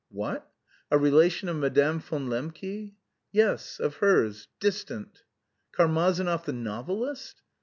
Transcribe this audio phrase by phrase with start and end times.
[0.09, 0.49] "What?
[0.89, 2.93] A relation of Madame von Lembke?"
[3.31, 4.47] "Yes, of hers.
[4.59, 5.21] Distant."
[5.73, 7.43] "Karmazinov, the novelist?"